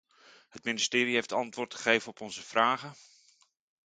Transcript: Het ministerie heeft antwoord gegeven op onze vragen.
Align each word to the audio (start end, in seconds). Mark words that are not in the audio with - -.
Het 0.49 0.63
ministerie 0.63 1.13
heeft 1.13 1.31
antwoord 1.31 1.73
gegeven 1.75 2.09
op 2.09 2.21
onze 2.21 2.43
vragen. 2.43 2.95